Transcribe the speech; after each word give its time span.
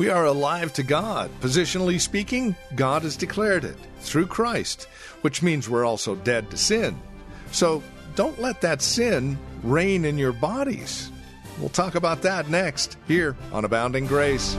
We 0.00 0.08
are 0.08 0.24
alive 0.24 0.72
to 0.72 0.82
God. 0.82 1.30
Positionally 1.42 2.00
speaking, 2.00 2.56
God 2.74 3.02
has 3.02 3.18
declared 3.18 3.64
it 3.64 3.76
through 3.98 4.28
Christ, 4.28 4.88
which 5.20 5.42
means 5.42 5.68
we're 5.68 5.84
also 5.84 6.14
dead 6.14 6.50
to 6.52 6.56
sin. 6.56 6.98
So 7.52 7.82
don't 8.14 8.40
let 8.40 8.62
that 8.62 8.80
sin 8.80 9.38
reign 9.62 10.06
in 10.06 10.16
your 10.16 10.32
bodies. 10.32 11.12
We'll 11.58 11.68
talk 11.68 11.96
about 11.96 12.22
that 12.22 12.48
next 12.48 12.96
here 13.06 13.36
on 13.52 13.66
Abounding 13.66 14.06
Grace. 14.06 14.56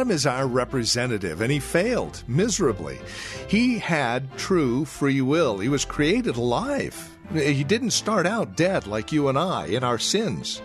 Adam 0.00 0.12
is 0.12 0.24
our 0.24 0.46
representative, 0.46 1.42
and 1.42 1.52
he 1.52 1.60
failed 1.60 2.24
miserably. 2.26 2.98
He 3.48 3.78
had 3.78 4.34
true 4.38 4.86
free 4.86 5.20
will. 5.20 5.58
He 5.58 5.68
was 5.68 5.84
created 5.84 6.36
alive. 6.36 7.18
He 7.34 7.64
didn't 7.64 7.90
start 7.90 8.24
out 8.24 8.56
dead 8.56 8.86
like 8.86 9.12
you 9.12 9.28
and 9.28 9.38
I 9.38 9.66
in 9.66 9.84
our 9.84 9.98
sins. 9.98 10.62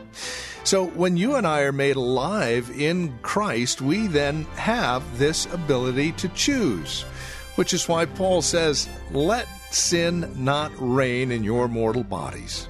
So 0.63 0.85
when 0.85 1.17
you 1.17 1.35
and 1.35 1.45
I 1.45 1.63
are 1.63 1.73
made 1.73 1.97
alive 1.97 2.71
in 2.79 3.19
Christ, 3.23 3.81
we 3.81 4.07
then 4.07 4.45
have 4.55 5.03
this 5.19 5.47
ability 5.53 6.13
to 6.13 6.29
choose, 6.29 7.01
which 7.55 7.73
is 7.73 7.89
why 7.89 8.05
Paul 8.05 8.41
says, 8.41 8.87
Let 9.11 9.49
sin 9.69 10.31
not 10.37 10.71
reign 10.77 11.29
in 11.33 11.43
your 11.43 11.67
mortal 11.67 12.05
bodies. 12.05 12.69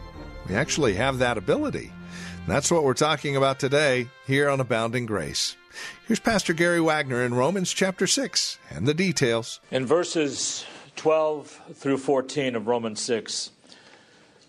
We 0.50 0.55
actually 0.55 0.95
have 0.95 1.19
that 1.19 1.38
ability. 1.38 1.94
That's 2.47 2.72
what 2.72 2.83
we're 2.83 2.95
talking 2.95 3.35
about 3.35 3.59
today 3.59 4.09
here 4.25 4.50
on 4.50 4.59
Abounding 4.59 5.05
Grace. 5.05 5.55
Here's 6.08 6.20
Pastor 6.20 6.54
Gary 6.54 6.81
Wagner 6.81 7.23
in 7.23 7.34
Romans 7.34 7.73
chapter 7.73 8.08
6 8.08 8.58
and 8.70 8.88
the 8.88 8.94
details. 8.94 9.59
In 9.72 9.86
verses 9.86 10.66
12 10.95 11.62
through 11.73 11.98
14 11.98 12.56
of 12.56 12.68
Romans 12.68 13.02
6, 13.02 13.52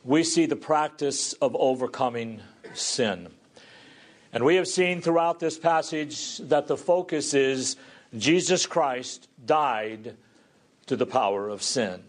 we 0.05 0.23
see 0.23 0.47
the 0.47 0.57
practice 0.57 1.33
of 1.35 1.57
overcoming 1.57 2.41
sin. 2.75 3.29
And 4.33 4.45
we 4.45 4.57
have 4.57 4.69
seen 4.69 5.01
throughout 5.01 5.41
this 5.41 5.59
passage 5.59 6.39
that 6.39 6.67
the 6.67 6.77
focus 6.77 7.35
is 7.35 7.77
Jesus 8.17 8.67
Christ 8.67 9.29
died 9.45 10.17
to 10.87 10.97
the 10.97 11.07
power 11.07 11.49
of 11.49 11.63
sin. 11.63 12.03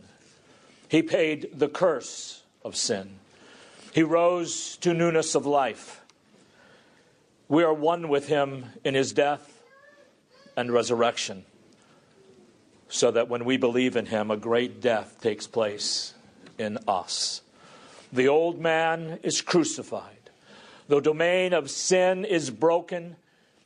He 0.90 1.02
paid 1.02 1.50
the 1.54 1.70
curse 1.70 2.44
of 2.64 2.76
sin. 2.76 3.20
He 3.94 4.04
rose 4.04 4.78
to 4.78 4.94
newness 4.94 5.36
of 5.36 5.46
life. 5.46 6.02
We 7.50 7.64
are 7.64 7.74
one 7.74 8.10
with 8.10 8.28
him 8.28 8.66
in 8.84 8.94
his 8.94 9.14
death 9.14 9.64
and 10.58 10.72
resurrection, 10.72 11.46
so 12.90 13.12
that 13.12 13.30
when 13.30 13.46
we 13.46 13.56
believe 13.56 13.96
in 13.96 14.08
him, 14.08 14.32
a 14.32 14.38
great 14.38 14.82
death 14.82 15.22
takes 15.22 15.48
place 15.48 16.14
in 16.58 16.78
us. 16.88 17.42
The 18.12 18.28
old 18.28 18.60
man 18.60 19.20
is 19.24 19.42
crucified, 19.42 20.30
the 20.90 21.00
domain 21.00 21.54
of 21.54 21.72
sin 21.72 22.26
is 22.26 22.50
broken, 22.50 23.16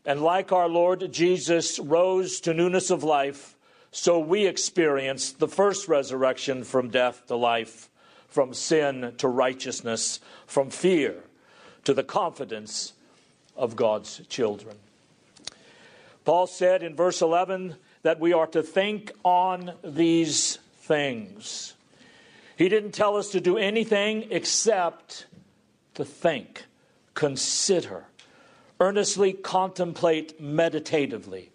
and 0.06 0.22
like 0.22 0.52
our 0.52 0.68
Lord 0.68 1.12
Jesus 1.12 1.80
rose 1.80 2.40
to 2.42 2.54
newness 2.54 2.92
of 2.92 3.04
life, 3.04 3.56
so 3.92 4.20
we 4.20 4.46
experience 4.46 5.32
the 5.32 5.48
first 5.48 5.88
resurrection 5.88 6.64
from 6.64 6.90
death 6.90 7.26
to 7.28 7.36
life, 7.36 7.90
from 8.28 8.54
sin 8.54 9.14
to 9.18 9.28
righteousness, 9.28 10.20
from 10.46 10.70
fear 10.70 11.24
to 11.84 11.96
the 11.96 12.04
confidence 12.04 12.94
of 13.62 13.76
God's 13.76 14.22
children. 14.28 14.76
Paul 16.26 16.48
said 16.48 16.82
in 16.82 16.96
verse 16.96 17.22
11 17.22 17.76
that 18.02 18.20
we 18.20 18.34
are 18.34 18.48
to 18.48 18.64
think 18.64 19.12
on 19.24 19.74
these 19.84 20.58
things. 20.80 21.76
He 22.58 22.70
didn't 22.70 22.92
tell 22.92 23.16
us 23.16 23.30
to 23.30 23.40
do 23.40 23.58
anything 23.58 24.28
except 24.32 25.28
to 25.94 26.04
think, 26.04 26.66
consider, 27.14 28.06
earnestly 28.80 29.32
contemplate 29.32 30.42
meditatively, 30.42 31.52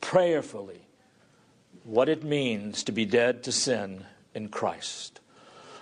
prayerfully 0.00 0.80
what 1.84 2.08
it 2.08 2.24
means 2.24 2.84
to 2.84 2.92
be 2.92 3.04
dead 3.04 3.42
to 3.42 3.52
sin 3.52 4.06
in 4.34 4.48
Christ. 4.48 5.20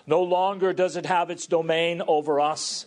No 0.09 0.23
longer 0.23 0.73
does 0.73 0.97
it 0.97 1.07
have 1.07 1.31
its 1.31 1.47
domain 1.47 2.03
over 2.09 2.41
us. 2.41 2.87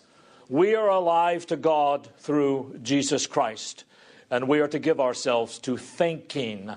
We 0.51 0.75
are 0.75 0.89
alive 0.89 1.45
to 1.45 1.55
God 1.55 2.09
through 2.17 2.79
Jesus 2.83 3.25
Christ, 3.25 3.85
and 4.29 4.49
we 4.49 4.59
are 4.59 4.67
to 4.67 4.79
give 4.79 4.99
ourselves 4.99 5.57
to 5.59 5.77
thinking 5.77 6.69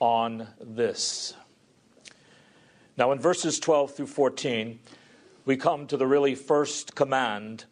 on 0.00 0.48
this. 0.58 1.34
Now, 2.96 3.12
in 3.12 3.18
verses 3.18 3.60
12 3.60 3.94
through 3.94 4.06
14, 4.06 4.78
we 5.44 5.58
come 5.58 5.86
to 5.88 5.98
the 5.98 6.06
really 6.06 6.34
first 6.34 6.94
command 6.94 7.66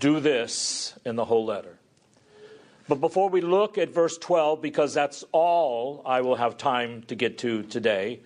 do 0.00 0.18
this 0.18 0.98
in 1.04 1.14
the 1.14 1.26
whole 1.26 1.44
letter. 1.44 1.78
But 2.88 3.00
before 3.00 3.28
we 3.28 3.40
look 3.40 3.78
at 3.78 3.90
verse 3.90 4.18
12, 4.18 4.60
because 4.60 4.94
that's 4.94 5.22
all 5.30 6.02
I 6.04 6.22
will 6.22 6.34
have 6.34 6.56
time 6.56 7.04
to 7.04 7.14
get 7.14 7.38
to 7.38 7.62
today, 7.62 8.18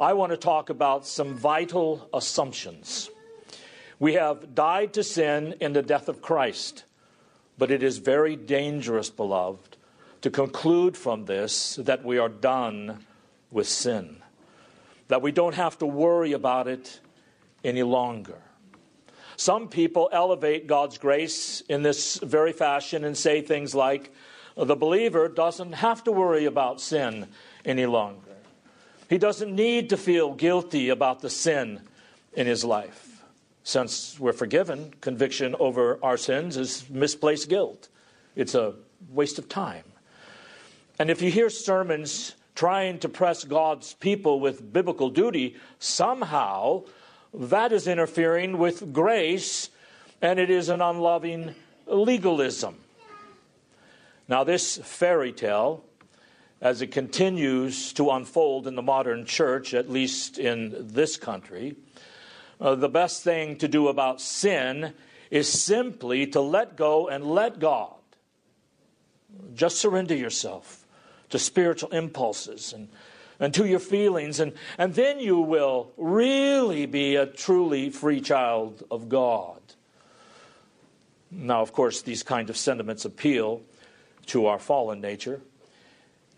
I 0.00 0.12
want 0.12 0.30
to 0.30 0.36
talk 0.36 0.70
about 0.70 1.08
some 1.08 1.34
vital 1.34 2.08
assumptions. 2.14 3.10
We 3.98 4.14
have 4.14 4.54
died 4.54 4.92
to 4.94 5.02
sin 5.02 5.54
in 5.60 5.72
the 5.72 5.82
death 5.82 6.08
of 6.08 6.22
Christ, 6.22 6.84
but 7.56 7.70
it 7.70 7.82
is 7.82 7.98
very 7.98 8.36
dangerous, 8.36 9.10
beloved, 9.10 9.76
to 10.20 10.30
conclude 10.30 10.96
from 10.96 11.24
this 11.24 11.76
that 11.76 12.04
we 12.04 12.18
are 12.18 12.28
done 12.28 13.04
with 13.50 13.68
sin, 13.68 14.18
that 15.08 15.22
we 15.22 15.32
don't 15.32 15.54
have 15.54 15.78
to 15.78 15.86
worry 15.86 16.32
about 16.32 16.68
it 16.68 17.00
any 17.64 17.82
longer. 17.82 18.38
Some 19.36 19.68
people 19.68 20.08
elevate 20.12 20.66
God's 20.66 20.98
grace 20.98 21.60
in 21.62 21.82
this 21.82 22.16
very 22.18 22.52
fashion 22.52 23.04
and 23.04 23.16
say 23.16 23.40
things 23.40 23.74
like, 23.74 24.12
the 24.56 24.74
believer 24.76 25.28
doesn't 25.28 25.74
have 25.74 26.02
to 26.04 26.12
worry 26.12 26.44
about 26.44 26.80
sin 26.80 27.28
any 27.64 27.86
longer. 27.86 28.36
He 29.08 29.18
doesn't 29.18 29.54
need 29.54 29.90
to 29.90 29.96
feel 29.96 30.34
guilty 30.34 30.88
about 30.88 31.20
the 31.20 31.30
sin 31.30 31.80
in 32.34 32.46
his 32.46 32.64
life. 32.64 33.07
Since 33.68 34.18
we're 34.18 34.32
forgiven, 34.32 34.94
conviction 35.02 35.54
over 35.60 35.98
our 36.02 36.16
sins 36.16 36.56
is 36.56 36.88
misplaced 36.88 37.50
guilt. 37.50 37.90
It's 38.34 38.54
a 38.54 38.72
waste 39.10 39.38
of 39.38 39.46
time. 39.46 39.84
And 40.98 41.10
if 41.10 41.20
you 41.20 41.30
hear 41.30 41.50
sermons 41.50 42.34
trying 42.54 42.98
to 43.00 43.10
press 43.10 43.44
God's 43.44 43.92
people 43.92 44.40
with 44.40 44.72
biblical 44.72 45.10
duty, 45.10 45.56
somehow 45.78 46.84
that 47.34 47.70
is 47.70 47.86
interfering 47.86 48.56
with 48.56 48.94
grace 48.94 49.68
and 50.22 50.38
it 50.38 50.48
is 50.48 50.70
an 50.70 50.80
unloving 50.80 51.54
legalism. 51.86 52.74
Now, 54.28 54.44
this 54.44 54.78
fairy 54.78 55.32
tale 55.32 55.84
as 56.62 56.80
it 56.80 56.86
continues 56.86 57.92
to 57.92 58.08
unfold 58.12 58.66
in 58.66 58.76
the 58.76 58.82
modern 58.82 59.26
church, 59.26 59.74
at 59.74 59.90
least 59.90 60.38
in 60.38 60.74
this 60.88 61.18
country, 61.18 61.76
uh, 62.60 62.74
the 62.74 62.88
best 62.88 63.22
thing 63.22 63.56
to 63.56 63.68
do 63.68 63.88
about 63.88 64.20
sin 64.20 64.92
is 65.30 65.48
simply 65.48 66.26
to 66.28 66.40
let 66.40 66.76
go 66.76 67.08
and 67.08 67.24
let 67.24 67.58
God. 67.58 67.94
Just 69.54 69.78
surrender 69.78 70.14
yourself 70.14 70.84
to 71.30 71.38
spiritual 71.38 71.90
impulses 71.90 72.72
and, 72.72 72.88
and 73.38 73.52
to 73.54 73.66
your 73.66 73.78
feelings, 73.78 74.40
and, 74.40 74.52
and 74.78 74.94
then 74.94 75.20
you 75.20 75.38
will 75.38 75.92
really 75.96 76.86
be 76.86 77.16
a 77.16 77.26
truly 77.26 77.90
free 77.90 78.20
child 78.20 78.82
of 78.90 79.08
God. 79.08 79.60
Now, 81.30 81.60
of 81.60 81.72
course, 81.72 82.02
these 82.02 82.22
kind 82.22 82.48
of 82.48 82.56
sentiments 82.56 83.04
appeal 83.04 83.62
to 84.26 84.46
our 84.46 84.58
fallen 84.58 85.00
nature. 85.00 85.40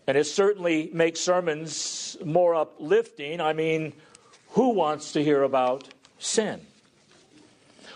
And 0.07 0.17
it 0.17 0.25
certainly 0.25 0.89
makes 0.93 1.21
sermons 1.21 2.17
more 2.25 2.55
uplifting. 2.55 3.39
I 3.39 3.53
mean, 3.53 3.93
who 4.49 4.71
wants 4.71 5.13
to 5.13 5.23
hear 5.23 5.43
about 5.43 5.87
sin? 6.21 6.61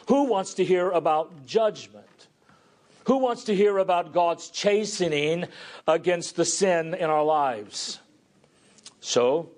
Who 0.07 0.25
wants 0.25 0.55
to 0.55 0.65
hear 0.65 0.91
about 0.91 1.45
judgment? 1.45 2.05
Who 3.05 3.17
wants 3.17 3.45
to 3.45 3.55
hear 3.55 3.77
about 3.77 4.13
God's 4.13 4.49
chastening 4.49 5.45
against 5.87 6.35
the 6.35 6.45
sin 6.45 6.93
in 6.93 7.09
our 7.09 7.23
lives? 7.23 7.99
So, 8.99 9.49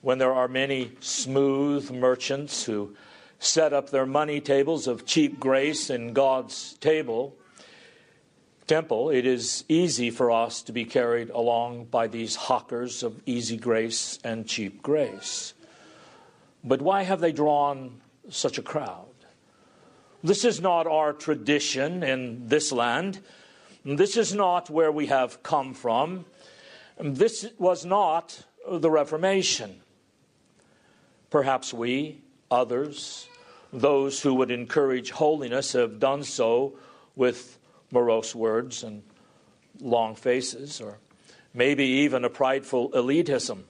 when 0.00 0.18
there 0.18 0.32
are 0.32 0.48
many 0.48 0.92
smooth 1.00 1.90
merchants 1.90 2.64
who 2.64 2.96
set 3.38 3.72
up 3.72 3.90
their 3.90 4.06
money 4.06 4.40
tables 4.40 4.86
of 4.86 5.04
cheap 5.04 5.38
grace 5.38 5.90
in 5.90 6.14
God's 6.14 6.74
table, 6.74 7.36
temple, 8.66 9.10
it 9.10 9.26
is 9.26 9.64
easy 9.68 10.10
for 10.10 10.30
us 10.30 10.62
to 10.62 10.72
be 10.72 10.84
carried 10.84 11.30
along 11.30 11.84
by 11.84 12.06
these 12.06 12.34
hawkers 12.36 13.02
of 13.02 13.20
easy 13.26 13.56
grace 13.56 14.18
and 14.24 14.46
cheap 14.46 14.82
grace. 14.82 15.52
But 16.66 16.82
why 16.82 17.04
have 17.04 17.20
they 17.20 17.30
drawn 17.30 18.00
such 18.28 18.58
a 18.58 18.62
crowd? 18.62 19.06
This 20.24 20.44
is 20.44 20.60
not 20.60 20.88
our 20.88 21.12
tradition 21.12 22.02
in 22.02 22.48
this 22.48 22.72
land. 22.72 23.20
This 23.84 24.16
is 24.16 24.34
not 24.34 24.68
where 24.68 24.90
we 24.90 25.06
have 25.06 25.44
come 25.44 25.72
from. 25.72 26.24
This 26.98 27.46
was 27.58 27.84
not 27.86 28.42
the 28.68 28.90
Reformation. 28.90 29.80
Perhaps 31.30 31.72
we, 31.72 32.22
others, 32.50 33.28
those 33.72 34.20
who 34.22 34.34
would 34.34 34.50
encourage 34.50 35.12
holiness, 35.12 35.72
have 35.74 36.00
done 36.00 36.24
so 36.24 36.74
with 37.14 37.58
morose 37.92 38.34
words 38.34 38.82
and 38.82 39.04
long 39.80 40.16
faces, 40.16 40.80
or 40.80 40.98
maybe 41.54 41.84
even 41.84 42.24
a 42.24 42.30
prideful 42.30 42.90
elitism. 42.90 43.62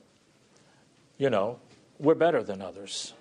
You 1.19 1.31
know, 1.31 1.59
we're 1.99 2.15
better 2.15 2.43
than 2.43 2.63
others. 2.63 3.13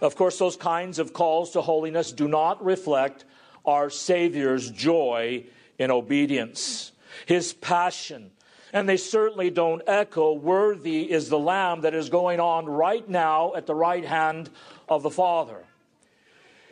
Of 0.00 0.16
course, 0.16 0.38
those 0.38 0.56
kinds 0.56 0.98
of 0.98 1.12
calls 1.12 1.52
to 1.52 1.62
holiness 1.62 2.12
do 2.12 2.28
not 2.28 2.64
reflect 2.64 3.24
our 3.64 3.88
Savior's 3.88 4.70
joy 4.70 5.44
in 5.78 5.90
obedience, 5.90 6.92
his 7.24 7.52
passion, 7.52 8.30
and 8.72 8.88
they 8.88 8.96
certainly 8.96 9.50
don't 9.50 9.82
echo, 9.86 10.32
Worthy 10.32 11.10
is 11.10 11.28
the 11.28 11.38
Lamb 11.38 11.82
that 11.82 11.94
is 11.94 12.08
going 12.10 12.40
on 12.40 12.66
right 12.66 13.08
now 13.08 13.54
at 13.54 13.66
the 13.66 13.74
right 13.74 14.04
hand 14.04 14.50
of 14.88 15.02
the 15.02 15.10
Father. 15.10 15.64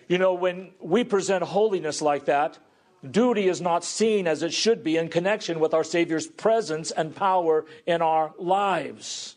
You 0.06 0.19
know, 0.19 0.35
when 0.35 0.73
we 0.81 1.05
present 1.05 1.43
holiness 1.44 2.02
like 2.02 2.26
that, 2.26 2.58
duty 3.08 3.49
is 3.49 3.61
not 3.61 3.85
seen 3.85 4.26
as 4.26 4.43
it 4.43 4.52
should 4.52 4.85
be 4.85 4.96
in 4.96 5.08
connection 5.08 5.61
with 5.61 5.73
our 5.73 5.85
Savior's 5.85 6.26
presence 6.26 6.91
and 6.91 7.17
power 7.17 7.64
in 7.87 8.02
our 8.02 8.35
lives. 8.38 9.37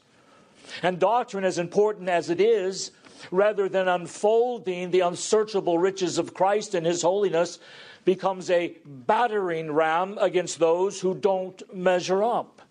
And 0.84 1.00
doctrine, 1.00 1.44
as 1.44 1.58
important 1.58 2.10
as 2.10 2.30
it 2.30 2.40
is, 2.40 2.92
rather 3.32 3.68
than 3.68 3.88
unfolding 3.88 4.92
the 4.92 5.02
unsearchable 5.02 5.78
riches 5.80 6.18
of 6.18 6.34
Christ 6.34 6.76
and 6.76 6.86
His 6.86 7.02
holiness, 7.02 7.60
becomes 8.06 8.50
a 8.50 8.78
battering 8.86 9.72
ram 9.72 10.18
against 10.20 10.60
those 10.60 11.02
who 11.02 11.14
don't 11.14 11.62
measure 11.76 12.24
up. 12.24 12.62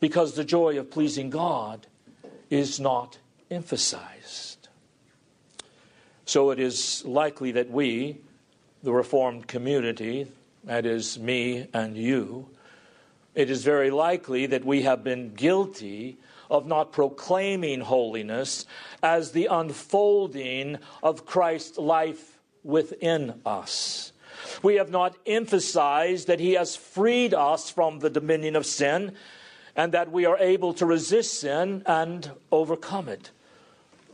Because 0.00 0.34
the 0.34 0.44
joy 0.44 0.78
of 0.78 0.90
pleasing 0.90 1.30
God 1.30 1.86
is 2.50 2.80
not 2.80 3.18
emphasized. 3.50 4.68
So 6.26 6.50
it 6.50 6.58
is 6.58 7.04
likely 7.04 7.52
that 7.52 7.70
we, 7.70 8.18
the 8.82 8.92
Reformed 8.92 9.46
community, 9.46 10.26
that 10.64 10.86
is, 10.86 11.18
me 11.18 11.68
and 11.72 11.96
you, 11.96 12.48
it 13.34 13.50
is 13.50 13.64
very 13.64 13.90
likely 13.90 14.46
that 14.46 14.64
we 14.64 14.82
have 14.82 15.04
been 15.04 15.34
guilty 15.34 16.18
of 16.50 16.66
not 16.66 16.92
proclaiming 16.92 17.80
holiness 17.80 18.66
as 19.02 19.32
the 19.32 19.46
unfolding 19.46 20.78
of 21.02 21.26
Christ's 21.26 21.78
life 21.78 22.38
within 22.62 23.40
us. 23.44 24.12
We 24.62 24.76
have 24.76 24.90
not 24.90 25.16
emphasized 25.26 26.26
that 26.26 26.40
He 26.40 26.52
has 26.54 26.76
freed 26.76 27.34
us 27.34 27.70
from 27.70 27.98
the 27.98 28.10
dominion 28.10 28.56
of 28.56 28.66
sin 28.66 29.12
and 29.76 29.92
that 29.92 30.10
we 30.10 30.24
are 30.24 30.38
able 30.38 30.74
to 30.74 30.86
resist 30.86 31.40
sin 31.40 31.82
and 31.86 32.30
overcome 32.52 33.08
it. 33.08 33.30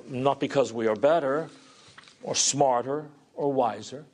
Not 0.08 0.40
because 0.40 0.72
we 0.72 0.86
are 0.86 0.96
better 0.96 1.50
or 2.22 2.34
smarter 2.34 3.06
or 3.34 3.52
wiser, 3.52 4.04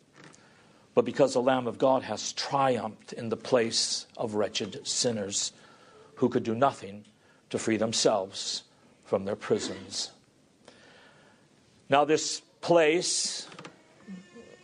but 0.95 1.05
because 1.05 1.35
the 1.35 1.43
Lamb 1.43 1.67
of 1.67 1.79
God 1.79 2.03
has 2.03 2.33
triumphed 2.33 3.13
in 3.13 3.29
the 3.29 3.37
place 3.37 4.07
of 4.17 4.35
wretched 4.35 4.87
sinners 4.87 5.53
who 6.17 6.29
could 6.29 6.43
do 6.43 6.55
nothing 6.55 7.05
to 7.51 7.59
free 7.59 7.77
themselves 7.77 8.63
from 9.05 9.25
their 9.25 9.37
prisons. 9.37 10.11
Now, 11.89 12.05
this 12.05 12.43
place, 12.61 13.47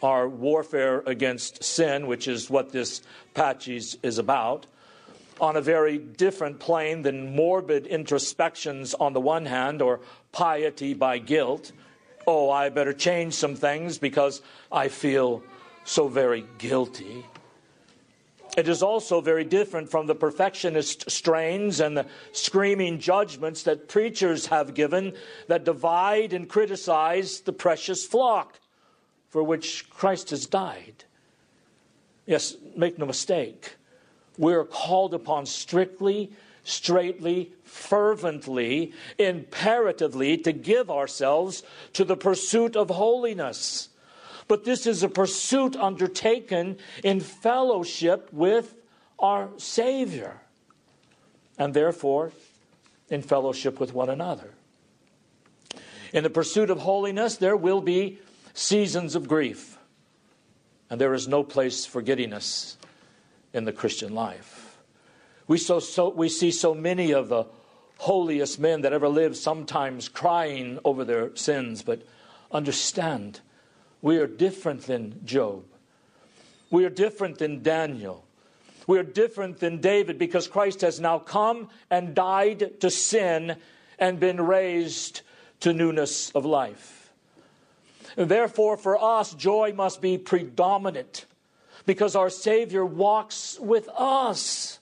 our 0.02 0.28
warfare 0.28 1.02
against 1.06 1.62
sin, 1.62 2.06
which 2.08 2.26
is 2.26 2.50
what 2.50 2.72
this 2.72 3.02
passage 3.34 3.96
is 4.02 4.18
about, 4.18 4.66
on 5.40 5.56
a 5.56 5.60
very 5.60 5.98
different 5.98 6.58
plane 6.58 7.02
than 7.02 7.34
morbid 7.34 7.86
introspections 7.86 8.94
on 8.94 9.12
the 9.12 9.20
one 9.20 9.46
hand 9.46 9.80
or 9.80 10.00
piety 10.32 10.94
by 10.94 11.18
guilt. 11.18 11.72
Oh, 12.26 12.50
I 12.50 12.68
better 12.68 12.92
change 12.92 13.34
some 13.34 13.56
things 13.56 13.98
because 13.98 14.42
I 14.70 14.88
feel 14.88 15.42
so 15.84 16.08
very 16.08 16.44
guilty. 16.58 17.24
It 18.56 18.68
is 18.68 18.82
also 18.82 19.22
very 19.22 19.44
different 19.44 19.90
from 19.90 20.06
the 20.06 20.14
perfectionist 20.14 21.10
strains 21.10 21.80
and 21.80 21.96
the 21.96 22.06
screaming 22.32 22.98
judgments 22.98 23.62
that 23.62 23.88
preachers 23.88 24.46
have 24.46 24.74
given 24.74 25.14
that 25.48 25.64
divide 25.64 26.34
and 26.34 26.48
criticize 26.48 27.40
the 27.40 27.52
precious 27.52 28.04
flock 28.04 28.60
for 29.30 29.42
which 29.42 29.88
Christ 29.88 30.30
has 30.30 30.44
died. 30.46 31.04
Yes, 32.26 32.54
make 32.76 32.98
no 32.98 33.06
mistake. 33.06 33.76
We're 34.36 34.64
called 34.64 35.14
upon 35.14 35.46
strictly, 35.46 36.32
straightly, 36.62 37.52
fervently, 37.64 38.92
imperatively 39.18 40.36
to 40.38 40.52
give 40.52 40.90
ourselves 40.90 41.62
to 41.94 42.04
the 42.04 42.16
pursuit 42.16 42.76
of 42.76 42.90
holiness. 42.90 43.88
But 44.52 44.64
this 44.64 44.86
is 44.86 45.02
a 45.02 45.08
pursuit 45.08 45.76
undertaken 45.76 46.76
in 47.02 47.20
fellowship 47.20 48.28
with 48.34 48.74
our 49.18 49.48
Savior, 49.56 50.42
and 51.56 51.72
therefore 51.72 52.32
in 53.08 53.22
fellowship 53.22 53.80
with 53.80 53.94
one 53.94 54.10
another. 54.10 54.50
In 56.12 56.22
the 56.22 56.28
pursuit 56.28 56.68
of 56.68 56.80
holiness, 56.80 57.36
there 57.36 57.56
will 57.56 57.80
be 57.80 58.18
seasons 58.52 59.14
of 59.14 59.26
grief, 59.26 59.78
and 60.90 61.00
there 61.00 61.14
is 61.14 61.26
no 61.26 61.42
place 61.42 61.86
for 61.86 62.02
giddiness 62.02 62.76
in 63.54 63.64
the 63.64 63.72
Christian 63.72 64.14
life. 64.14 64.76
We, 65.48 65.56
so, 65.56 65.80
so, 65.80 66.10
we 66.10 66.28
see 66.28 66.50
so 66.50 66.74
many 66.74 67.12
of 67.12 67.30
the 67.30 67.46
holiest 68.00 68.60
men 68.60 68.82
that 68.82 68.92
ever 68.92 69.08
lived 69.08 69.38
sometimes 69.38 70.10
crying 70.10 70.78
over 70.84 71.06
their 71.06 71.34
sins, 71.36 71.80
but 71.80 72.02
understand 72.50 73.40
we 74.02 74.18
are 74.18 74.26
different 74.26 74.82
than 74.82 75.24
Job. 75.24 75.64
We 76.70 76.84
are 76.84 76.90
different 76.90 77.38
than 77.38 77.62
Daniel. 77.62 78.24
We 78.86 78.98
are 78.98 79.04
different 79.04 79.60
than 79.60 79.80
David 79.80 80.18
because 80.18 80.48
Christ 80.48 80.80
has 80.80 80.98
now 80.98 81.20
come 81.20 81.68
and 81.88 82.14
died 82.14 82.80
to 82.80 82.90
sin 82.90 83.56
and 83.98 84.18
been 84.18 84.40
raised 84.40 85.22
to 85.60 85.72
newness 85.72 86.30
of 86.32 86.44
life. 86.44 87.12
Therefore, 88.16 88.76
for 88.76 89.02
us, 89.02 89.32
joy 89.34 89.72
must 89.74 90.02
be 90.02 90.18
predominant 90.18 91.26
because 91.86 92.16
our 92.16 92.30
Savior 92.30 92.84
walks 92.84 93.58
with 93.60 93.88
us. 93.96 94.80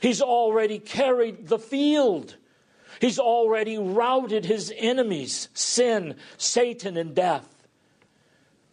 He's 0.00 0.22
already 0.22 0.78
carried 0.78 1.48
the 1.48 1.58
field. 1.58 2.36
He's 3.00 3.18
already 3.18 3.78
routed 3.78 4.44
his 4.44 4.72
enemies, 4.76 5.48
sin, 5.52 6.16
Satan, 6.36 6.96
and 6.96 7.14
death. 7.14 7.57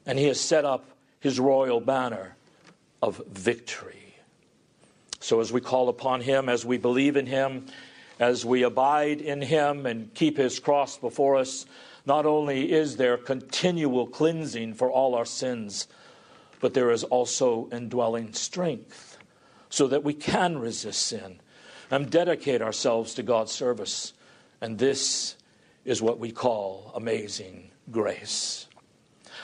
And 0.05 0.19
he 0.19 0.25
has 0.25 0.39
set 0.39 0.65
up 0.65 0.85
his 1.19 1.39
royal 1.39 1.79
banner 1.79 2.35
of 3.01 3.21
victory. 3.27 4.15
So, 5.19 5.39
as 5.39 5.51
we 5.51 5.61
call 5.61 5.89
upon 5.89 6.21
him, 6.21 6.49
as 6.49 6.65
we 6.65 6.77
believe 6.77 7.17
in 7.17 7.25
him, 7.25 7.65
as 8.19 8.45
we 8.45 8.63
abide 8.63 9.21
in 9.21 9.41
him 9.41 9.85
and 9.85 10.13
keep 10.13 10.37
his 10.37 10.59
cross 10.59 10.97
before 10.97 11.37
us, 11.37 11.65
not 12.05 12.25
only 12.25 12.71
is 12.71 12.97
there 12.97 13.17
continual 13.17 14.07
cleansing 14.07 14.75
for 14.75 14.91
all 14.91 15.15
our 15.15 15.25
sins, 15.25 15.87
but 16.59 16.73
there 16.73 16.91
is 16.91 17.03
also 17.03 17.67
indwelling 17.71 18.33
strength 18.33 19.17
so 19.69 19.87
that 19.87 20.03
we 20.03 20.13
can 20.13 20.57
resist 20.57 21.01
sin 21.01 21.39
and 21.91 22.09
dedicate 22.09 22.61
ourselves 22.61 23.13
to 23.15 23.23
God's 23.23 23.51
service. 23.51 24.13
And 24.61 24.77
this 24.77 25.35
is 25.83 26.01
what 26.01 26.19
we 26.19 26.31
call 26.31 26.91
amazing 26.95 27.71
grace. 27.91 28.67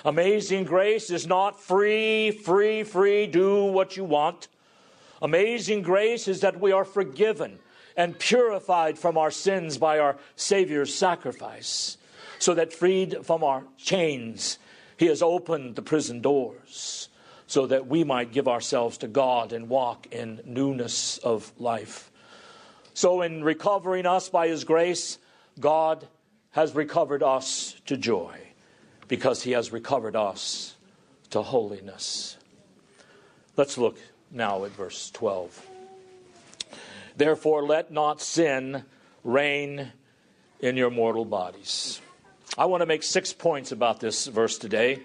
Amazing 0.03 0.63
grace 0.63 1.11
is 1.11 1.27
not 1.27 1.61
free, 1.61 2.31
free, 2.31 2.83
free, 2.83 3.27
do 3.27 3.65
what 3.65 3.95
you 3.95 4.03
want. 4.03 4.47
Amazing 5.21 5.83
grace 5.83 6.27
is 6.27 6.41
that 6.41 6.59
we 6.59 6.71
are 6.71 6.85
forgiven 6.85 7.59
and 7.95 8.17
purified 8.17 8.97
from 8.97 9.17
our 9.17 9.29
sins 9.29 9.77
by 9.77 9.99
our 9.99 10.17
Savior's 10.35 10.93
sacrifice, 10.93 11.97
so 12.39 12.55
that 12.55 12.73
freed 12.73 13.23
from 13.23 13.43
our 13.43 13.63
chains, 13.77 14.57
He 14.97 15.05
has 15.05 15.21
opened 15.21 15.75
the 15.75 15.83
prison 15.83 16.21
doors 16.21 17.09
so 17.45 17.67
that 17.67 17.85
we 17.85 18.03
might 18.03 18.31
give 18.31 18.47
ourselves 18.47 18.97
to 18.99 19.07
God 19.07 19.53
and 19.53 19.69
walk 19.69 20.07
in 20.11 20.41
newness 20.45 21.19
of 21.19 21.51
life. 21.59 22.09
So, 22.93 23.21
in 23.21 23.43
recovering 23.43 24.05
us 24.05 24.29
by 24.29 24.47
His 24.47 24.63
grace, 24.63 25.19
God 25.59 26.07
has 26.51 26.73
recovered 26.73 27.21
us 27.21 27.75
to 27.85 27.97
joy 27.97 28.50
because 29.11 29.43
He 29.43 29.51
has 29.51 29.73
recovered 29.73 30.15
us 30.15 30.73
to 31.31 31.41
holiness. 31.41 32.37
Let's 33.57 33.77
look 33.77 33.97
now 34.31 34.63
at 34.63 34.71
verse 34.71 35.11
12. 35.11 35.67
Therefore, 37.17 37.61
let 37.63 37.91
not 37.91 38.21
sin 38.21 38.85
reign 39.25 39.91
in 40.61 40.77
your 40.77 40.89
mortal 40.89 41.25
bodies. 41.25 41.99
I 42.57 42.67
want 42.67 42.83
to 42.83 42.85
make 42.85 43.03
six 43.03 43.33
points 43.33 43.73
about 43.73 43.99
this 43.99 44.27
verse 44.27 44.57
today. 44.57 45.01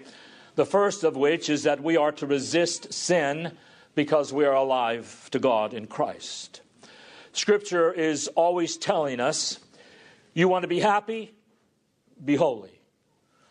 The 0.55 0.65
first 0.65 1.03
of 1.03 1.17
which 1.17 1.49
is 1.49 1.63
that 1.63 1.83
we 1.83 1.97
are 1.97 2.13
to 2.13 2.25
resist 2.25 2.93
sin 2.93 3.51
because 3.93 4.31
we 4.31 4.45
are 4.45 4.55
alive 4.55 5.27
to 5.31 5.39
God 5.39 5.73
in 5.73 5.85
Christ. 5.85 6.61
Scripture 7.33 7.91
is 7.91 8.29
always 8.29 8.77
telling 8.77 9.19
us 9.19 9.59
you 10.33 10.47
want 10.47 10.63
to 10.63 10.69
be 10.69 10.79
happy? 10.79 11.33
Be 12.23 12.37
holy. 12.37 12.76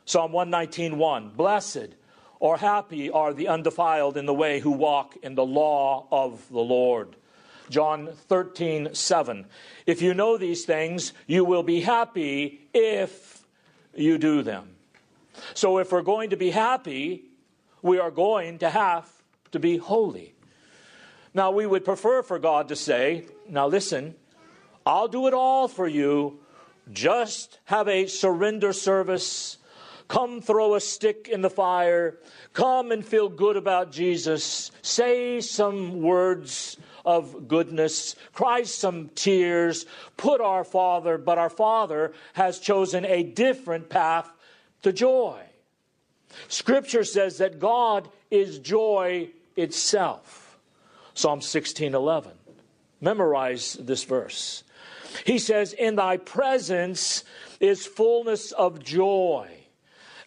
Psalm 0.06 0.32
119:1 0.32 1.36
Blessed 1.36 1.88
or 2.38 2.56
happy 2.56 3.10
are 3.10 3.34
the 3.34 3.48
undefiled 3.48 4.16
in 4.16 4.25
the 4.25 4.34
way 4.34 4.60
who 4.60 4.70
walk 4.70 5.16
in 5.22 5.34
the 5.34 5.44
law 5.44 6.06
of 6.10 6.48
the 6.48 6.60
Lord. 6.60 7.16
John 7.70 8.10
13, 8.28 8.94
7. 8.94 9.46
If 9.84 10.00
you 10.00 10.14
know 10.14 10.36
these 10.36 10.64
things, 10.64 11.12
you 11.26 11.44
will 11.44 11.64
be 11.64 11.80
happy 11.80 12.68
if 12.72 13.44
you 13.96 14.16
do 14.18 14.42
them. 14.42 14.76
So, 15.54 15.78
if 15.78 15.90
we're 15.90 16.02
going 16.02 16.30
to 16.30 16.36
be 16.36 16.50
happy, 16.50 17.25
we 17.82 17.98
are 17.98 18.12
going 18.12 18.58
to 18.58 18.70
have 18.70 19.10
to 19.50 19.58
be 19.58 19.76
holy. 19.76 20.34
Now, 21.34 21.50
we 21.50 21.66
would 21.66 21.84
prefer 21.84 22.22
for 22.22 22.38
God 22.38 22.68
to 22.68 22.76
say, 22.76 23.26
Now 23.48 23.66
listen, 23.66 24.14
I'll 24.86 25.08
do 25.08 25.26
it 25.26 25.34
all 25.34 25.66
for 25.66 25.88
you. 25.88 26.38
Just 26.92 27.58
have 27.64 27.88
a 27.88 28.06
surrender 28.06 28.72
service. 28.72 29.58
Come 30.08 30.40
throw 30.40 30.75
a 30.75 30.80
stick 30.80 31.28
in 31.28 31.42
the 31.42 31.50
fire. 31.50 32.18
Come 32.52 32.92
and 32.92 33.04
feel 33.04 33.28
good 33.28 33.56
about 33.56 33.90
Jesus. 33.92 34.70
Say 34.82 35.40
some 35.40 36.02
words 36.02 36.76
of 37.04 37.46
goodness, 37.46 38.16
cry 38.32 38.64
some 38.64 39.10
tears, 39.14 39.86
put 40.16 40.40
our 40.40 40.64
Father, 40.64 41.16
but 41.18 41.38
our 41.38 41.48
Father 41.48 42.12
has 42.32 42.58
chosen 42.58 43.04
a 43.04 43.22
different 43.22 43.88
path 43.88 44.28
to 44.82 44.92
joy. 44.92 45.40
Scripture 46.48 47.04
says 47.04 47.38
that 47.38 47.60
God 47.60 48.08
is 48.30 48.58
joy 48.58 49.30
itself. 49.54 50.58
Psalm 51.14 51.40
16:11. 51.40 52.32
Memorize 53.00 53.75
this 53.75 54.04
verse. 54.04 54.64
He 55.25 55.38
says, 55.38 55.72
"In 55.72 55.96
thy 55.96 56.16
presence 56.16 57.25
is 57.60 57.86
fullness 57.86 58.52
of 58.52 58.82
joy. 58.82 59.48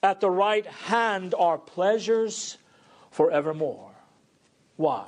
At 0.01 0.21
the 0.21 0.31
right 0.31 0.65
hand 0.65 1.35
are 1.37 1.57
pleasures 1.57 2.57
forevermore." 3.11 3.91
Why? 4.75 5.05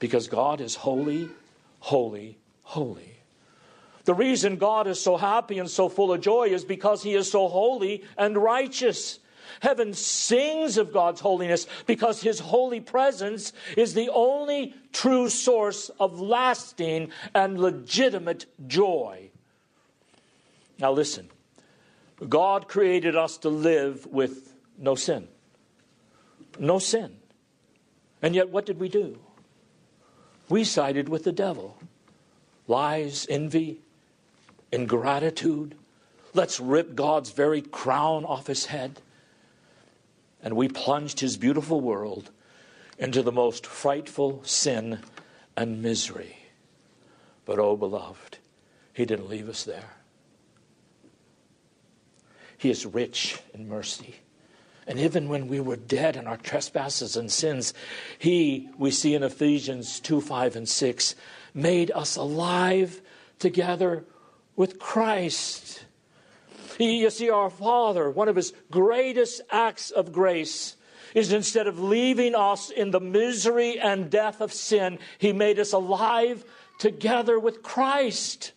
because 0.00 0.26
God 0.26 0.60
is 0.60 0.74
holy, 0.74 1.28
holy, 1.78 2.38
holy. 2.62 3.18
The 4.04 4.14
reason 4.14 4.56
God 4.56 4.88
is 4.88 5.00
so 5.00 5.16
happy 5.16 5.60
and 5.60 5.70
so 5.70 5.88
full 5.88 6.12
of 6.12 6.20
joy 6.20 6.48
is 6.48 6.64
because 6.64 7.04
He 7.04 7.14
is 7.14 7.30
so 7.30 7.46
holy 7.46 8.02
and 8.18 8.36
righteous. 8.36 9.20
Heaven 9.60 9.92
sings 9.92 10.78
of 10.78 10.92
God's 10.92 11.20
holiness 11.20 11.66
because 11.86 12.22
His 12.22 12.40
holy 12.40 12.80
presence 12.80 13.52
is 13.76 13.94
the 13.94 14.08
only 14.08 14.74
true 14.92 15.28
source 15.28 15.90
of 16.00 16.18
lasting 16.18 17.10
and 17.34 17.60
legitimate 17.60 18.46
joy. 18.66 19.30
Now, 20.78 20.92
listen 20.92 21.28
God 22.28 22.68
created 22.68 23.16
us 23.16 23.38
to 23.38 23.48
live 23.48 24.06
with 24.06 24.54
no 24.78 24.94
sin. 24.94 25.28
No 26.58 26.78
sin. 26.78 27.16
And 28.22 28.34
yet, 28.34 28.50
what 28.50 28.66
did 28.66 28.78
we 28.78 28.88
do? 28.88 29.18
we 30.50 30.64
sided 30.64 31.08
with 31.08 31.24
the 31.24 31.32
devil. 31.32 31.78
Lies, 32.66 33.26
envy, 33.30 33.80
ingratitude. 34.70 35.76
Let's 36.34 36.60
rip 36.60 36.94
God's 36.94 37.30
very 37.30 37.62
crown 37.62 38.24
off 38.24 38.48
his 38.48 38.66
head. 38.66 39.00
And 40.42 40.56
we 40.56 40.68
plunged 40.68 41.20
his 41.20 41.36
beautiful 41.36 41.80
world 41.80 42.30
into 42.98 43.22
the 43.22 43.32
most 43.32 43.64
frightful 43.64 44.42
sin 44.44 45.00
and 45.56 45.82
misery. 45.82 46.36
But, 47.44 47.58
oh, 47.58 47.76
beloved, 47.76 48.38
he 48.92 49.04
didn't 49.04 49.28
leave 49.28 49.48
us 49.48 49.64
there. 49.64 49.96
He 52.60 52.68
is 52.68 52.84
rich 52.84 53.40
in 53.54 53.70
mercy. 53.70 54.16
And 54.86 54.98
even 54.98 55.30
when 55.30 55.48
we 55.48 55.60
were 55.60 55.76
dead 55.76 56.14
in 56.14 56.26
our 56.26 56.36
trespasses 56.36 57.16
and 57.16 57.32
sins, 57.32 57.72
He, 58.18 58.68
we 58.76 58.90
see 58.90 59.14
in 59.14 59.22
Ephesians 59.22 59.98
2 60.00 60.20
5 60.20 60.56
and 60.56 60.68
6, 60.68 61.14
made 61.54 61.90
us 61.90 62.16
alive 62.16 63.00
together 63.38 64.04
with 64.56 64.78
Christ. 64.78 65.86
He, 66.76 67.00
you 67.00 67.08
see, 67.08 67.30
our 67.30 67.48
Father, 67.48 68.10
one 68.10 68.28
of 68.28 68.36
His 68.36 68.52
greatest 68.70 69.40
acts 69.50 69.90
of 69.90 70.12
grace, 70.12 70.76
is 71.14 71.32
instead 71.32 71.66
of 71.66 71.80
leaving 71.80 72.34
us 72.34 72.68
in 72.68 72.90
the 72.90 73.00
misery 73.00 73.80
and 73.80 74.10
death 74.10 74.42
of 74.42 74.52
sin, 74.52 74.98
He 75.16 75.32
made 75.32 75.58
us 75.58 75.72
alive 75.72 76.44
together 76.78 77.38
with 77.38 77.62
Christ. 77.62 78.52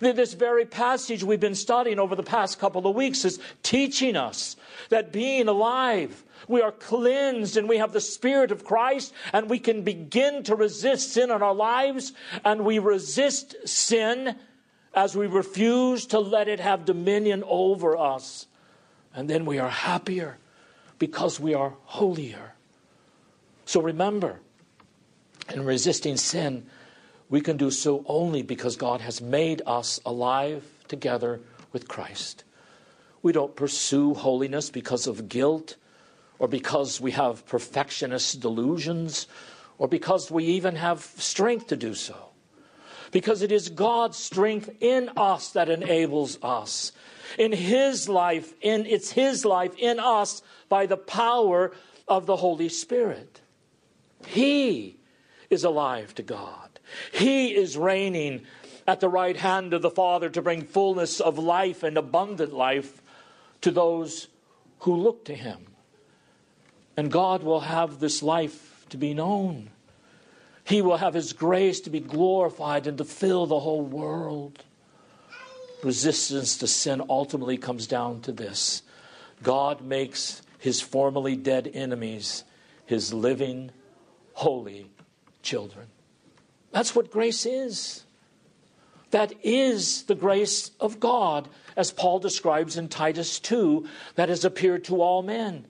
This 0.00 0.34
very 0.34 0.64
passage 0.64 1.24
we've 1.24 1.40
been 1.40 1.54
studying 1.54 1.98
over 1.98 2.16
the 2.16 2.22
past 2.22 2.58
couple 2.58 2.86
of 2.86 2.96
weeks 2.96 3.24
is 3.24 3.38
teaching 3.62 4.16
us 4.16 4.56
that 4.88 5.12
being 5.12 5.48
alive, 5.48 6.24
we 6.48 6.60
are 6.60 6.72
cleansed 6.72 7.56
and 7.56 7.68
we 7.68 7.78
have 7.78 7.92
the 7.92 8.00
Spirit 8.00 8.50
of 8.50 8.64
Christ, 8.64 9.12
and 9.32 9.48
we 9.48 9.58
can 9.58 9.82
begin 9.82 10.42
to 10.44 10.56
resist 10.56 11.12
sin 11.12 11.30
in 11.30 11.42
our 11.42 11.54
lives, 11.54 12.12
and 12.44 12.64
we 12.64 12.78
resist 12.78 13.56
sin 13.66 14.36
as 14.94 15.16
we 15.16 15.26
refuse 15.26 16.06
to 16.06 16.18
let 16.18 16.48
it 16.48 16.60
have 16.60 16.84
dominion 16.84 17.42
over 17.46 17.96
us. 17.96 18.46
And 19.14 19.28
then 19.28 19.44
we 19.44 19.58
are 19.58 19.70
happier 19.70 20.38
because 20.98 21.40
we 21.40 21.54
are 21.54 21.74
holier. 21.84 22.54
So 23.64 23.80
remember, 23.80 24.40
in 25.52 25.64
resisting 25.64 26.16
sin, 26.16 26.66
we 27.32 27.40
can 27.40 27.56
do 27.56 27.70
so 27.70 28.04
only 28.06 28.42
because 28.42 28.76
God 28.76 29.00
has 29.00 29.22
made 29.22 29.62
us 29.64 29.98
alive 30.04 30.62
together 30.86 31.40
with 31.72 31.88
Christ. 31.88 32.44
We 33.22 33.32
don't 33.32 33.56
pursue 33.56 34.12
holiness 34.12 34.68
because 34.68 35.06
of 35.06 35.30
guilt 35.30 35.76
or 36.38 36.46
because 36.46 37.00
we 37.00 37.12
have 37.12 37.46
perfectionist 37.46 38.40
delusions 38.40 39.28
or 39.78 39.88
because 39.88 40.30
we 40.30 40.44
even 40.44 40.76
have 40.76 41.00
strength 41.00 41.68
to 41.68 41.76
do 41.76 41.94
so. 41.94 42.28
Because 43.12 43.40
it 43.40 43.50
is 43.50 43.70
God's 43.70 44.18
strength 44.18 44.68
in 44.80 45.08
us 45.16 45.52
that 45.52 45.70
enables 45.70 46.38
us. 46.42 46.92
In 47.38 47.52
His 47.52 48.10
life, 48.10 48.52
in 48.60 48.84
it's 48.84 49.10
His 49.10 49.46
life 49.46 49.74
in 49.78 49.98
us 49.98 50.42
by 50.68 50.84
the 50.84 50.98
power 50.98 51.72
of 52.06 52.26
the 52.26 52.36
Holy 52.36 52.68
Spirit. 52.68 53.40
He 54.26 54.98
is 55.48 55.64
alive 55.64 56.14
to 56.16 56.22
God. 56.22 56.71
He 57.12 57.54
is 57.54 57.76
reigning 57.76 58.42
at 58.86 59.00
the 59.00 59.08
right 59.08 59.36
hand 59.36 59.72
of 59.72 59.82
the 59.82 59.90
Father 59.90 60.28
to 60.30 60.42
bring 60.42 60.62
fullness 60.62 61.20
of 61.20 61.38
life 61.38 61.82
and 61.82 61.96
abundant 61.96 62.52
life 62.52 63.02
to 63.60 63.70
those 63.70 64.28
who 64.80 64.94
look 64.96 65.24
to 65.26 65.34
Him. 65.34 65.66
And 66.96 67.10
God 67.10 67.42
will 67.42 67.60
have 67.60 68.00
this 68.00 68.22
life 68.22 68.86
to 68.90 68.96
be 68.96 69.14
known. 69.14 69.70
He 70.64 70.82
will 70.82 70.98
have 70.98 71.14
His 71.14 71.32
grace 71.32 71.80
to 71.82 71.90
be 71.90 72.00
glorified 72.00 72.86
and 72.86 72.98
to 72.98 73.04
fill 73.04 73.46
the 73.46 73.60
whole 73.60 73.82
world. 73.82 74.64
Resistance 75.82 76.58
to 76.58 76.66
sin 76.66 77.02
ultimately 77.08 77.56
comes 77.56 77.86
down 77.86 78.20
to 78.22 78.32
this 78.32 78.82
God 79.42 79.80
makes 79.80 80.42
His 80.58 80.80
formerly 80.80 81.36
dead 81.36 81.70
enemies 81.72 82.44
His 82.86 83.12
living, 83.12 83.70
holy 84.34 84.90
children. 85.42 85.86
That's 86.72 86.96
what 86.96 87.10
grace 87.10 87.46
is. 87.46 88.04
That 89.10 89.34
is 89.42 90.04
the 90.04 90.14
grace 90.14 90.70
of 90.80 90.98
God, 90.98 91.48
as 91.76 91.92
Paul 91.92 92.18
describes 92.18 92.78
in 92.78 92.88
Titus 92.88 93.38
2, 93.40 93.86
that 94.14 94.30
has 94.30 94.44
appeared 94.44 94.84
to 94.84 95.02
all 95.02 95.22
men. 95.22 95.66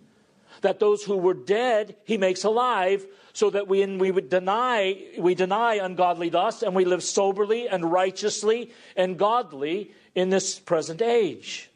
That 0.61 0.79
those 0.79 1.03
who 1.03 1.17
were 1.17 1.35
dead, 1.35 1.97
he 2.05 2.17
makes 2.17 2.45
alive, 2.45 3.05
so 3.33 3.51
that 3.51 3.67
we, 3.67 3.85
we 3.97 4.13
would 4.13 4.31
deny, 4.31 4.97
we 5.19 5.35
deny 5.35 5.75
ungodly 5.75 6.31
lust 6.31 6.63
and 6.63 6.75
we 6.75 6.85
live 6.85 7.03
soberly 7.03 7.69
and 7.69 7.91
righteously 7.91 8.71
and 8.97 9.19
godly 9.19 9.91
in 10.15 10.31
this 10.31 10.61
present 10.61 11.03
age. 11.03 11.69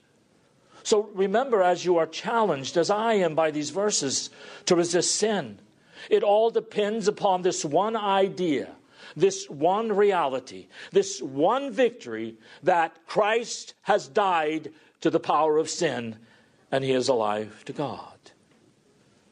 So 0.85 1.11
remember, 1.15 1.63
as 1.63 1.85
you 1.85 1.97
are 1.97 2.07
challenged, 2.07 2.77
as 2.77 2.91
I 2.91 3.15
am 3.15 3.35
by 3.35 3.51
these 3.51 3.71
verses, 3.71 4.31
to 4.67 4.77
resist 4.77 5.17
sin, 5.17 5.59
it 6.09 6.23
all 6.23 6.51
depends 6.51 7.09
upon 7.09 7.43
this 7.43 7.65
one 7.65 7.97
idea 7.97 8.76
this 9.17 9.49
one 9.49 9.93
reality, 9.93 10.69
this 10.93 11.23
one 11.23 11.73
victory 11.73 12.37
that 12.63 13.07
Christ 13.07 13.75
has 13.83 14.07
died 14.07 14.73
to 15.01 15.11
the 15.11 15.19
power 15.19 15.57
of 15.57 15.71
sin 15.71 16.17
and 16.71 16.85
he 16.85 16.93
is 16.93 17.09
alive 17.09 17.65
to 17.65 17.73
God. 17.73 18.19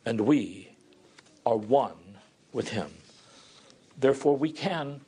And 0.06 0.22
we 0.22 0.76
are 1.44 1.56
one 1.56 2.18
with 2.52 2.70
him. 2.70 2.90
Therefore, 3.98 4.36
we 4.36 4.50
can 4.50 5.02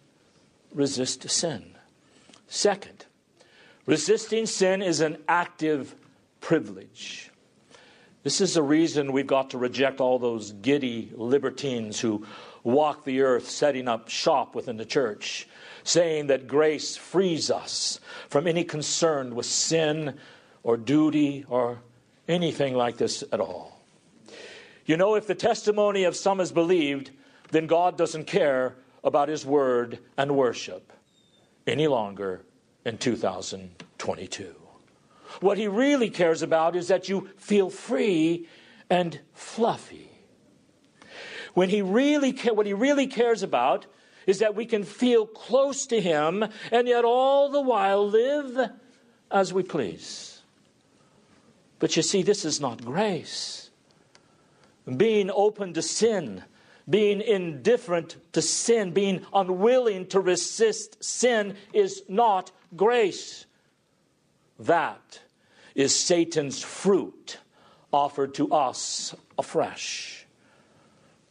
resist 0.72 1.28
sin. 1.30 1.74
Second, 2.48 3.06
resisting 3.86 4.46
sin 4.46 4.82
is 4.82 5.00
an 5.00 5.18
active 5.28 5.94
privilege. 6.40 7.30
This 8.22 8.40
is 8.40 8.54
the 8.54 8.62
reason 8.62 9.12
we've 9.12 9.26
got 9.26 9.50
to 9.50 9.58
reject 9.58 10.00
all 10.00 10.18
those 10.18 10.52
giddy 10.52 11.12
libertines 11.14 12.00
who 12.00 12.26
walk 12.66 13.04
the 13.04 13.22
earth 13.22 13.48
setting 13.48 13.86
up 13.86 14.08
shop 14.08 14.54
within 14.54 14.76
the 14.76 14.84
church, 14.84 15.48
saying 15.84 16.26
that 16.26 16.48
grace 16.48 16.96
frees 16.96 17.50
us 17.50 18.00
from 18.28 18.46
any 18.46 18.64
concern 18.64 19.34
with 19.36 19.46
sin 19.46 20.18
or 20.64 20.76
duty 20.76 21.44
or 21.48 21.78
anything 22.26 22.74
like 22.74 22.96
this 22.96 23.22
at 23.30 23.38
all. 23.38 23.80
You 24.84 24.96
know, 24.96 25.14
if 25.14 25.28
the 25.28 25.34
testimony 25.34 26.04
of 26.04 26.16
some 26.16 26.40
is 26.40 26.50
believed, 26.50 27.12
then 27.52 27.68
God 27.68 27.96
doesn't 27.96 28.24
care 28.24 28.74
about 29.04 29.28
His 29.28 29.46
word 29.46 30.00
and 30.18 30.36
worship 30.36 30.92
any 31.68 31.86
longer 31.86 32.42
in 32.84 32.98
2022. 32.98 34.54
What 35.40 35.58
he 35.58 35.68
really 35.68 36.10
cares 36.10 36.42
about 36.42 36.76
is 36.76 36.88
that 36.88 37.08
you 37.08 37.28
feel 37.36 37.70
free 37.70 38.48
and 38.88 39.20
fluffy. 39.34 40.15
When 41.56 41.70
he 41.70 41.80
really 41.80 42.34
ca- 42.34 42.52
what 42.52 42.66
he 42.66 42.74
really 42.74 43.06
cares 43.06 43.42
about 43.42 43.86
is 44.26 44.40
that 44.40 44.54
we 44.54 44.66
can 44.66 44.84
feel 44.84 45.26
close 45.26 45.86
to 45.86 46.02
him 46.02 46.44
and 46.70 46.86
yet 46.86 47.02
all 47.02 47.48
the 47.48 47.62
while 47.62 48.06
live 48.06 48.72
as 49.30 49.54
we 49.54 49.62
please. 49.62 50.42
But 51.78 51.96
you 51.96 52.02
see, 52.02 52.20
this 52.20 52.44
is 52.44 52.60
not 52.60 52.84
grace. 52.84 53.70
Being 54.98 55.30
open 55.30 55.72
to 55.72 55.80
sin, 55.80 56.44
being 56.90 57.22
indifferent 57.22 58.16
to 58.34 58.42
sin, 58.42 58.90
being 58.90 59.24
unwilling 59.32 60.08
to 60.08 60.20
resist 60.20 61.02
sin 61.02 61.56
is 61.72 62.02
not 62.06 62.52
grace. 62.76 63.46
That 64.58 65.20
is 65.74 65.96
Satan's 65.96 66.62
fruit 66.62 67.38
offered 67.94 68.34
to 68.34 68.52
us 68.52 69.14
afresh. 69.38 70.05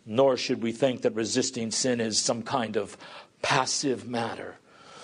Nor 0.06 0.38
should 0.38 0.62
we 0.62 0.72
think 0.72 1.02
that 1.02 1.16
resisting 1.16 1.72
sin 1.72 2.00
is 2.00 2.20
some 2.20 2.44
kind 2.44 2.76
of 2.78 2.98
passive 3.42 4.08
matter, 4.08 4.58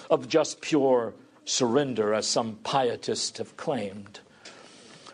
of 0.10 0.28
just 0.28 0.62
pure 0.62 1.14
surrender, 1.46 2.14
as 2.14 2.28
some 2.28 2.60
pietists 2.64 3.38
have 3.40 3.58
claimed. 3.58 4.20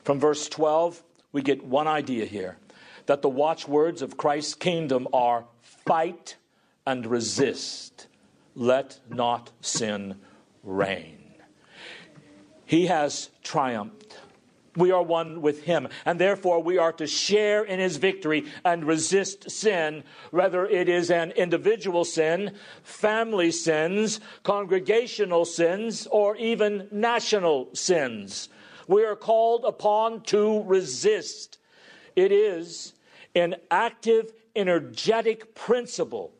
From 0.03 0.19
verse 0.19 0.49
12, 0.49 1.03
we 1.31 1.41
get 1.41 1.63
one 1.63 1.87
idea 1.87 2.25
here 2.25 2.57
that 3.05 3.21
the 3.21 3.29
watchwords 3.29 4.01
of 4.01 4.17
Christ's 4.17 4.55
kingdom 4.55 5.07
are 5.13 5.45
fight 5.61 6.35
and 6.85 7.05
resist. 7.05 8.07
Let 8.55 8.99
not 9.09 9.51
sin 9.61 10.15
reign. 10.63 11.17
He 12.65 12.87
has 12.87 13.29
triumphed. 13.43 13.96
We 14.77 14.91
are 14.91 15.01
one 15.01 15.41
with 15.41 15.63
him, 15.63 15.89
and 16.05 16.19
therefore 16.19 16.61
we 16.61 16.77
are 16.77 16.93
to 16.93 17.07
share 17.07 17.63
in 17.63 17.79
his 17.79 17.97
victory 17.97 18.45
and 18.63 18.85
resist 18.85 19.49
sin, 19.49 20.03
whether 20.29 20.67
it 20.67 20.87
is 20.87 21.09
an 21.09 21.31
individual 21.31 22.05
sin, 22.05 22.55
family 22.83 23.49
sins, 23.49 24.19
congregational 24.43 25.45
sins, 25.45 26.07
or 26.11 26.37
even 26.37 26.87
national 26.91 27.73
sins. 27.73 28.49
We 28.87 29.03
are 29.03 29.15
called 29.15 29.65
upon 29.65 30.21
to 30.25 30.61
resist. 30.61 31.57
It 32.15 32.31
is 32.31 32.93
an 33.33 33.55
active, 33.71 34.31
energetic 34.55 35.55
principle 35.55 36.36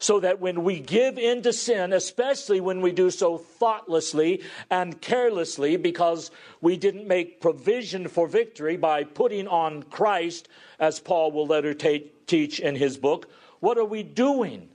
so 0.00 0.18
that 0.18 0.40
when 0.40 0.64
we 0.64 0.80
give 0.80 1.18
in 1.18 1.42
to 1.42 1.52
sin, 1.52 1.92
especially 1.92 2.58
when 2.58 2.80
we 2.80 2.90
do 2.90 3.10
so 3.10 3.36
thoughtlessly 3.36 4.42
and 4.70 5.00
carelessly 5.00 5.76
because 5.76 6.30
we 6.62 6.76
didn't 6.78 7.06
make 7.06 7.40
provision 7.40 8.08
for 8.08 8.26
victory 8.26 8.78
by 8.78 9.04
putting 9.04 9.46
on 9.46 9.82
Christ, 9.84 10.48
as 10.80 10.98
Paul 10.98 11.32
will 11.32 11.46
later 11.46 11.74
t- 11.74 12.10
teach 12.26 12.60
in 12.60 12.76
his 12.76 12.96
book, 12.96 13.30
what 13.60 13.76
are 13.76 13.84
we 13.84 14.02
doing? 14.02 14.70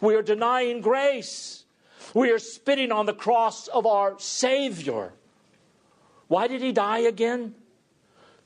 We 0.00 0.16
are 0.16 0.22
denying 0.22 0.80
grace. 0.80 1.64
We 2.12 2.30
are 2.32 2.40
spitting 2.40 2.90
on 2.90 3.06
the 3.06 3.14
cross 3.14 3.68
of 3.68 3.86
our 3.86 4.18
Savior. 4.18 5.12
Why 6.26 6.48
did 6.48 6.60
he 6.60 6.72
die 6.72 7.00
again? 7.00 7.54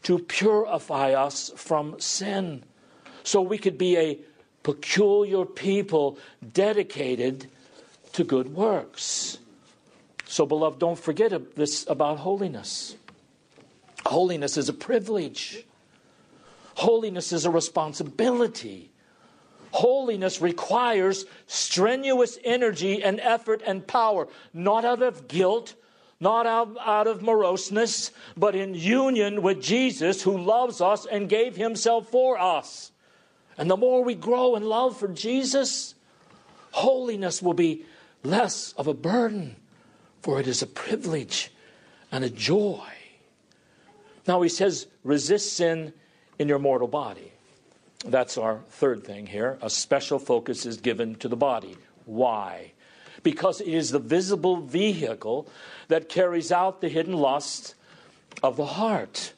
To 0.04 0.18
purify 0.18 1.12
us 1.12 1.50
from 1.56 1.98
sin, 1.98 2.64
so 3.22 3.42
we 3.42 3.58
could 3.58 3.76
be 3.76 3.96
a 3.96 4.18
peculiar 4.62 5.44
people 5.44 6.18
dedicated 6.52 7.48
to 8.12 8.24
good 8.24 8.54
works. 8.54 9.38
So, 10.26 10.46
beloved, 10.46 10.78
don't 10.78 10.98
forget 10.98 11.56
this 11.56 11.86
about 11.88 12.18
holiness. 12.18 12.94
Holiness 14.06 14.56
is 14.56 14.68
a 14.68 14.72
privilege, 14.72 15.64
holiness 16.74 17.32
is 17.32 17.44
a 17.44 17.50
responsibility. 17.50 18.90
Holiness 19.72 20.40
requires 20.40 21.26
strenuous 21.46 22.36
energy 22.42 23.04
and 23.04 23.20
effort 23.20 23.62
and 23.64 23.86
power, 23.86 24.26
not 24.52 24.84
out 24.84 25.00
of 25.00 25.28
guilt, 25.28 25.74
not 26.18 26.44
out, 26.46 26.76
out 26.84 27.06
of 27.06 27.22
moroseness, 27.22 28.10
but 28.36 28.56
in 28.56 28.74
union 28.74 29.42
with 29.42 29.62
Jesus 29.62 30.22
who 30.22 30.36
loves 30.36 30.80
us 30.80 31.06
and 31.06 31.28
gave 31.28 31.56
himself 31.56 32.08
for 32.08 32.36
us. 32.36 32.90
And 33.60 33.70
the 33.70 33.76
more 33.76 34.02
we 34.02 34.14
grow 34.14 34.56
in 34.56 34.64
love 34.64 34.96
for 34.96 35.06
Jesus, 35.06 35.94
holiness 36.70 37.42
will 37.42 37.52
be 37.52 37.84
less 38.24 38.72
of 38.72 38.86
a 38.86 38.94
burden, 38.94 39.56
for 40.22 40.40
it 40.40 40.46
is 40.46 40.62
a 40.62 40.66
privilege 40.66 41.52
and 42.10 42.24
a 42.24 42.30
joy. 42.30 42.88
Now 44.26 44.40
he 44.40 44.48
says, 44.48 44.86
resist 45.04 45.52
sin 45.52 45.92
in 46.38 46.48
your 46.48 46.58
mortal 46.58 46.88
body. 46.88 47.32
That's 48.02 48.38
our 48.38 48.60
third 48.70 49.04
thing 49.04 49.26
here. 49.26 49.58
A 49.60 49.68
special 49.68 50.18
focus 50.18 50.64
is 50.64 50.78
given 50.78 51.16
to 51.16 51.28
the 51.28 51.36
body. 51.36 51.76
Why? 52.06 52.72
Because 53.22 53.60
it 53.60 53.68
is 53.68 53.90
the 53.90 53.98
visible 53.98 54.56
vehicle 54.56 55.46
that 55.88 56.08
carries 56.08 56.50
out 56.50 56.80
the 56.80 56.88
hidden 56.88 57.12
lusts 57.12 57.74
of 58.42 58.56
the 58.56 58.64
heart. 58.64 59.34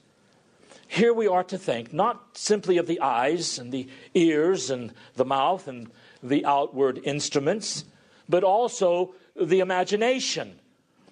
Here 0.93 1.15
we 1.15 1.27
are 1.27 1.45
to 1.45 1.57
think 1.57 1.95
not 1.95 2.37
simply 2.37 2.77
of 2.77 2.87
the 2.87 3.01
eyes 3.01 3.59
and 3.59 3.73
the 3.73 3.89
ears 4.13 4.69
and 4.69 4.93
the 5.15 5.25
mouth 5.25 5.67
and 5.67 5.91
the 6.23 6.45
outward 6.45 7.01
instruments, 7.03 7.87
but 8.29 8.45
also 8.45 9.15
the 9.35 9.61
imagination, 9.61 10.61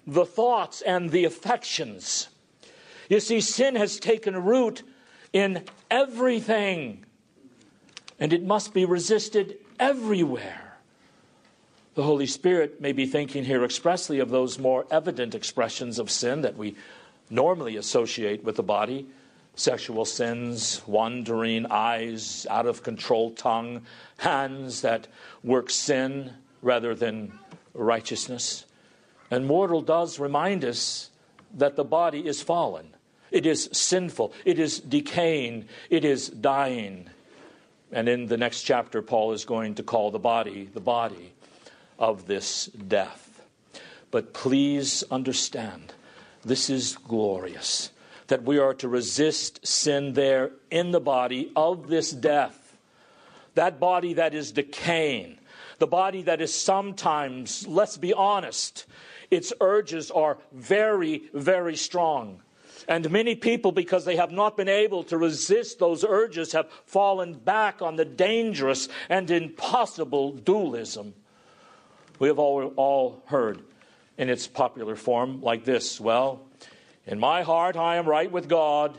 the 0.05 0.23
thoughts, 0.23 0.81
and 0.81 1.09
the 1.09 1.25
affections. 1.25 2.29
You 3.09 3.19
see, 3.19 3.41
sin 3.41 3.75
has 3.75 3.99
taken 3.99 4.43
root 4.43 4.83
in 5.33 5.63
everything, 5.89 7.03
and 8.19 8.33
it 8.33 8.43
must 8.43 8.75
be 8.75 8.85
resisted 8.85 9.57
everywhere. 9.79 10.77
The 11.95 12.03
Holy 12.03 12.27
Spirit 12.27 12.81
may 12.81 12.91
be 12.91 13.07
thinking 13.07 13.45
here 13.45 13.65
expressly 13.65 14.19
of 14.19 14.29
those 14.29 14.59
more 14.59 14.85
evident 14.91 15.33
expressions 15.33 15.97
of 15.97 16.11
sin 16.11 16.41
that 16.41 16.55
we 16.55 16.75
normally 17.31 17.77
associate 17.77 18.43
with 18.43 18.57
the 18.57 18.63
body 18.63 19.07
sexual 19.55 20.05
sins, 20.05 20.81
wandering 20.87 21.65
eyes, 21.67 22.47
out 22.49 22.65
of 22.65 22.83
control 22.83 23.31
tongue, 23.31 23.81
hands 24.17 24.81
that 24.81 25.07
work 25.43 25.69
sin 25.69 26.33
rather 26.61 26.95
than 26.95 27.31
righteousness. 27.73 28.65
And 29.29 29.45
mortal 29.45 29.81
does 29.81 30.19
remind 30.19 30.65
us 30.65 31.09
that 31.53 31.75
the 31.75 31.83
body 31.83 32.25
is 32.25 32.41
fallen. 32.41 32.93
It 33.29 33.45
is 33.45 33.69
sinful. 33.71 34.33
It 34.45 34.59
is 34.59 34.79
decaying. 34.79 35.65
It 35.89 36.03
is 36.03 36.29
dying. 36.29 37.09
And 37.91 38.07
in 38.07 38.27
the 38.27 38.37
next 38.37 38.63
chapter, 38.63 39.01
Paul 39.01 39.33
is 39.33 39.45
going 39.45 39.75
to 39.75 39.83
call 39.83 40.11
the 40.11 40.19
body 40.19 40.69
the 40.73 40.81
body 40.81 41.33
of 41.99 42.27
this 42.27 42.65
death. 42.65 43.41
But 44.11 44.33
please 44.33 45.03
understand, 45.11 45.93
this 46.43 46.69
is 46.69 46.97
glorious 46.97 47.91
that 48.31 48.43
we 48.43 48.57
are 48.57 48.73
to 48.73 48.87
resist 48.87 49.59
sin 49.67 50.13
there 50.13 50.51
in 50.71 50.91
the 50.91 51.01
body 51.01 51.51
of 51.53 51.89
this 51.89 52.11
death. 52.11 52.77
That 53.55 53.77
body 53.77 54.13
that 54.13 54.33
is 54.33 54.53
decaying, 54.53 55.37
the 55.79 55.87
body 55.87 56.21
that 56.21 56.39
is 56.39 56.53
sometimes, 56.53 57.67
let's 57.67 57.97
be 57.97 58.13
honest, 58.13 58.85
its 59.29 59.51
urges 59.59 60.11
are 60.11 60.37
very, 60.53 61.23
very 61.33 61.75
strong. 61.75 62.41
And 62.87 63.11
many 63.11 63.35
people, 63.35 63.73
because 63.73 64.05
they 64.05 64.15
have 64.15 64.31
not 64.31 64.55
been 64.55 64.69
able 64.69 65.03
to 65.05 65.17
resist 65.17 65.79
those 65.79 66.05
urges, 66.05 66.53
have 66.53 66.71
fallen 66.85 67.33
back 67.33 67.81
on 67.81 67.97
the 67.97 68.05
dangerous 68.05 68.87
and 69.09 69.29
impossible 69.29 70.31
dualism 70.31 71.15
We 72.19 72.29
have 72.29 72.39
all, 72.39 72.71
all 72.77 73.23
heard 73.25 73.59
in 74.17 74.29
its 74.29 74.47
popular 74.47 74.95
form 74.95 75.41
like 75.41 75.65
this 75.65 75.99
Well, 75.99 76.39
in 77.11 77.19
my 77.19 77.43
heart, 77.43 77.75
I 77.75 77.97
am 77.97 78.07
right 78.07 78.31
with 78.31 78.47
God, 78.47 78.97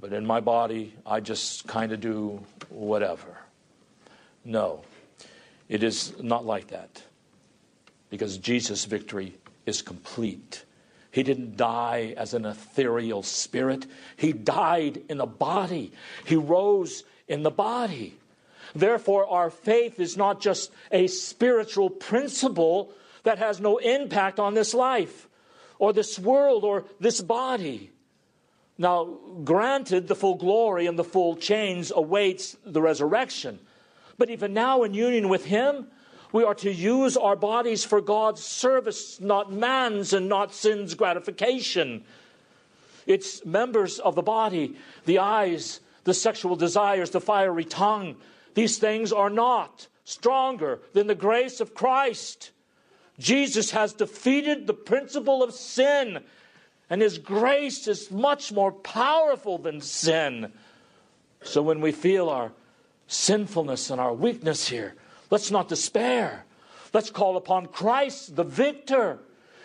but 0.00 0.12
in 0.12 0.24
my 0.24 0.38
body, 0.38 0.94
I 1.04 1.18
just 1.18 1.66
kind 1.66 1.90
of 1.90 2.00
do 2.00 2.40
whatever. 2.68 3.36
No, 4.44 4.82
it 5.68 5.82
is 5.82 6.14
not 6.22 6.46
like 6.46 6.68
that 6.68 7.02
because 8.10 8.38
Jesus' 8.38 8.84
victory 8.84 9.34
is 9.66 9.82
complete. 9.82 10.64
He 11.10 11.24
didn't 11.24 11.56
die 11.56 12.14
as 12.16 12.32
an 12.32 12.44
ethereal 12.44 13.24
spirit. 13.24 13.86
He 14.16 14.32
died 14.32 15.02
in 15.08 15.20
a 15.20 15.26
body. 15.26 15.90
He 16.24 16.36
rose 16.36 17.02
in 17.26 17.42
the 17.42 17.50
body. 17.50 18.14
Therefore, 18.72 19.28
our 19.28 19.50
faith 19.50 19.98
is 19.98 20.16
not 20.16 20.40
just 20.40 20.70
a 20.92 21.08
spiritual 21.08 21.90
principle 21.90 22.92
that 23.24 23.38
has 23.38 23.58
no 23.58 23.78
impact 23.78 24.38
on 24.38 24.54
this 24.54 24.74
life 24.74 25.28
or 25.84 25.92
this 25.92 26.18
world 26.18 26.64
or 26.64 26.86
this 26.98 27.20
body. 27.20 27.90
Now, 28.78 29.18
granted, 29.44 30.08
the 30.08 30.14
full 30.14 30.36
glory 30.36 30.86
and 30.86 30.98
the 30.98 31.04
full 31.04 31.36
change 31.36 31.92
awaits 31.94 32.56
the 32.64 32.80
resurrection. 32.80 33.58
But 34.16 34.30
even 34.30 34.54
now, 34.54 34.82
in 34.82 34.94
union 34.94 35.28
with 35.28 35.44
Him, 35.44 35.88
we 36.32 36.42
are 36.42 36.54
to 36.54 36.72
use 36.72 37.18
our 37.18 37.36
bodies 37.36 37.84
for 37.84 38.00
God's 38.00 38.42
service, 38.42 39.20
not 39.20 39.52
man's 39.52 40.14
and 40.14 40.26
not 40.26 40.54
sin's 40.54 40.94
gratification. 40.94 42.02
It's 43.06 43.44
members 43.44 43.98
of 43.98 44.14
the 44.14 44.22
body, 44.22 44.76
the 45.04 45.18
eyes, 45.18 45.80
the 46.04 46.14
sexual 46.14 46.56
desires, 46.56 47.10
the 47.10 47.20
fiery 47.20 47.66
tongue. 47.66 48.16
These 48.54 48.78
things 48.78 49.12
are 49.12 49.30
not 49.30 49.86
stronger 50.04 50.80
than 50.94 51.08
the 51.08 51.14
grace 51.14 51.60
of 51.60 51.74
Christ. 51.74 52.52
Jesus 53.18 53.70
has 53.70 53.92
defeated 53.92 54.66
the 54.66 54.74
principle 54.74 55.42
of 55.42 55.54
sin, 55.54 56.20
and 56.90 57.00
his 57.00 57.18
grace 57.18 57.86
is 57.86 58.10
much 58.10 58.52
more 58.52 58.72
powerful 58.72 59.58
than 59.58 59.80
sin. 59.80 60.52
So 61.42 61.62
when 61.62 61.80
we 61.80 61.92
feel 61.92 62.28
our 62.28 62.52
sinfulness 63.06 63.90
and 63.90 64.00
our 64.00 64.12
weakness 64.12 64.68
here, 64.68 64.94
Let's 65.34 65.50
not 65.50 65.68
despair. 65.68 66.44
Let's 66.92 67.10
call 67.10 67.36
upon 67.36 67.66
Christ, 67.66 68.36
the 68.36 68.44
victor. 68.44 69.18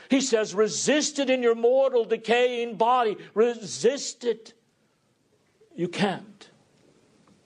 He 0.09 0.19
says, 0.19 0.55
resist 0.55 1.19
it 1.19 1.29
in 1.29 1.43
your 1.43 1.53
mortal, 1.53 2.05
decaying 2.05 2.75
body. 2.75 3.17
Resist 3.35 4.23
it. 4.23 4.53
You 5.75 5.87
can't. 5.87 6.49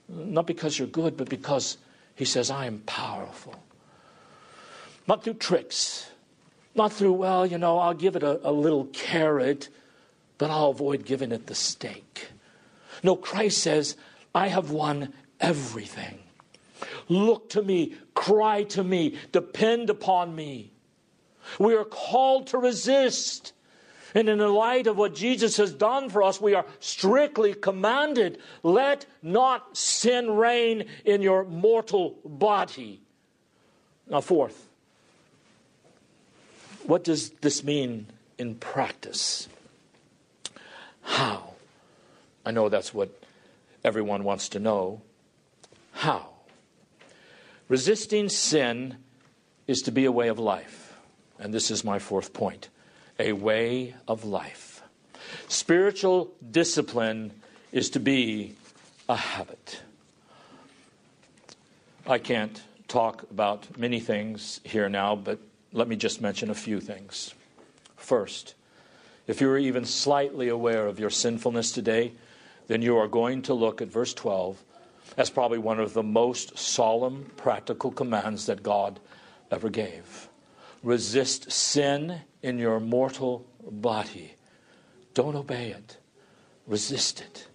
Not 0.07 0.47
because 0.47 0.79
you're 0.79 0.87
good, 0.87 1.17
but 1.17 1.27
because 1.27 1.77
he 2.15 2.23
says, 2.23 2.49
I 2.49 2.65
am 2.65 2.79
powerful. 2.85 3.55
Not 5.07 5.23
through 5.23 5.35
tricks. 5.35 6.09
Not 6.75 6.93
through, 6.93 7.13
well, 7.13 7.45
you 7.45 7.57
know, 7.57 7.77
I'll 7.77 7.93
give 7.93 8.15
it 8.15 8.23
a, 8.23 8.49
a 8.49 8.51
little 8.51 8.85
carrot, 8.85 9.69
but 10.37 10.49
I'll 10.49 10.69
avoid 10.69 11.05
giving 11.05 11.31
it 11.31 11.47
the 11.47 11.55
stake. 11.55 12.29
No, 13.03 13.15
Christ 13.15 13.59
says, 13.59 13.95
I 14.33 14.47
have 14.47 14.71
won 14.71 15.13
everything. 15.39 16.19
Look 17.09 17.49
to 17.49 17.61
me, 17.61 17.95
cry 18.15 18.63
to 18.63 18.83
me, 18.83 19.17
depend 19.31 19.89
upon 19.89 20.35
me. 20.35 20.71
We 21.59 21.75
are 21.75 21.85
called 21.85 22.47
to 22.47 22.57
resist. 22.57 23.53
And 24.15 24.29
in 24.29 24.37
the 24.37 24.47
light 24.47 24.87
of 24.87 24.97
what 24.97 25.15
Jesus 25.15 25.57
has 25.57 25.73
done 25.73 26.09
for 26.09 26.23
us, 26.23 26.39
we 26.39 26.53
are 26.53 26.65
strictly 26.79 27.53
commanded 27.53 28.39
let 28.61 29.05
not 29.21 29.75
sin 29.75 30.31
reign 30.31 30.85
in 31.03 31.21
your 31.21 31.43
mortal 31.43 32.19
body. 32.23 33.01
Now, 34.07 34.21
fourth, 34.21 34.69
what 36.85 37.03
does 37.03 37.29
this 37.41 37.63
mean 37.63 38.07
in 38.37 38.55
practice? 38.55 39.47
How? 41.01 41.53
I 42.45 42.51
know 42.51 42.69
that's 42.69 42.93
what 42.93 43.09
everyone 43.83 44.23
wants 44.23 44.49
to 44.49 44.59
know. 44.59 45.01
How? 45.91 46.29
Resisting 47.67 48.29
sin 48.29 48.97
is 49.67 49.81
to 49.83 49.91
be 49.91 50.05
a 50.05 50.11
way 50.11 50.27
of 50.27 50.39
life. 50.39 50.93
And 51.39 51.53
this 51.53 51.71
is 51.71 51.83
my 51.83 51.99
fourth 51.99 52.33
point 52.33 52.69
a 53.19 53.31
way 53.31 53.93
of 54.07 54.25
life. 54.25 54.81
Spiritual 55.47 56.31
discipline 56.51 57.31
is 57.71 57.91
to 57.91 57.99
be 57.99 58.55
a 59.07 59.15
habit. 59.15 59.81
I 62.07 62.17
can't 62.17 62.61
talk 62.87 63.23
about 63.29 63.77
many 63.77 63.99
things 63.99 64.59
here 64.63 64.89
now, 64.89 65.15
but 65.15 65.39
let 65.73 65.88
me 65.88 65.95
just 65.95 66.21
mention 66.21 66.49
a 66.49 66.55
few 66.55 66.79
things. 66.79 67.33
First, 67.95 68.53
if 69.25 69.41
you're 69.41 69.57
even 69.57 69.86
slightly 69.86 70.47
aware 70.47 70.86
of 70.86 70.99
your 70.99 71.09
sinfulness 71.09 71.71
today, 71.71 72.13
then 72.67 72.81
you 72.81 72.97
are 72.97 73.07
going 73.07 73.41
to 73.43 73.53
look 73.53 73.81
at 73.81 73.88
verse 73.88 74.13
12 74.13 74.63
as 75.17 75.29
probably 75.29 75.57
one 75.57 75.79
of 75.79 75.93
the 75.93 76.03
most 76.03 76.57
solemn 76.57 77.31
practical 77.38 77.91
commands 77.91 78.45
that 78.45 78.63
God 78.63 78.99
ever 79.51 79.69
gave. 79.69 80.29
Resist 80.83 81.51
sin 81.51 82.21
in 82.41 82.59
your 82.59 82.79
mortal 82.79 83.45
body. 83.69 84.36
Don't 85.13 85.36
obey 85.36 85.69
it, 85.69 85.97
resist 86.67 87.21
it. 87.21 87.47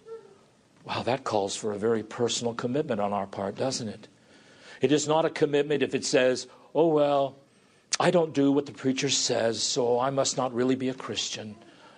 Wow, 0.85 1.03
that 1.03 1.23
calls 1.23 1.55
for 1.55 1.71
a 1.71 1.77
very 1.77 2.03
personal 2.03 2.53
commitment 2.53 2.99
on 2.99 3.13
our 3.13 3.27
part, 3.27 3.55
doesn't 3.55 3.87
it? 3.87 4.07
It 4.81 4.91
is 4.91 5.07
not 5.07 5.25
a 5.25 5.29
commitment 5.29 5.83
if 5.83 5.93
it 5.93 6.05
says, 6.05 6.47
oh, 6.73 6.87
well, 6.87 7.35
I 7.99 8.11
don't 8.11 8.33
do 8.33 8.51
what 8.51 8.65
the 8.65 8.71
preacher 8.71 9.09
says, 9.09 9.61
so 9.61 9.99
I 9.99 10.09
must 10.09 10.37
not 10.37 10.53
really 10.53 10.75
be 10.75 10.89
a 10.89 10.93
Christian. 10.93 11.55